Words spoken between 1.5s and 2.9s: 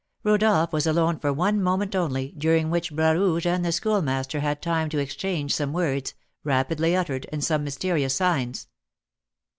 moment only, during